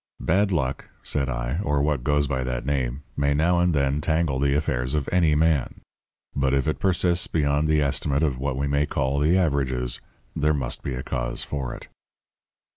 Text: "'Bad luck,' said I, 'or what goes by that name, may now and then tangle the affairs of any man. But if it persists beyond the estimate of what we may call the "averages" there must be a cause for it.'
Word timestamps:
"'Bad 0.19 0.51
luck,' 0.51 0.89
said 1.03 1.29
I, 1.29 1.59
'or 1.61 1.83
what 1.83 2.03
goes 2.03 2.25
by 2.25 2.43
that 2.45 2.65
name, 2.65 3.03
may 3.15 3.35
now 3.35 3.59
and 3.59 3.71
then 3.71 4.01
tangle 4.01 4.39
the 4.39 4.55
affairs 4.55 4.95
of 4.95 5.07
any 5.11 5.35
man. 5.35 5.81
But 6.35 6.55
if 6.55 6.67
it 6.67 6.79
persists 6.79 7.27
beyond 7.27 7.67
the 7.67 7.83
estimate 7.83 8.23
of 8.23 8.39
what 8.39 8.57
we 8.57 8.65
may 8.65 8.87
call 8.87 9.19
the 9.19 9.37
"averages" 9.37 10.01
there 10.35 10.55
must 10.55 10.81
be 10.81 10.95
a 10.95 11.03
cause 11.03 11.43
for 11.43 11.75
it.' 11.75 11.87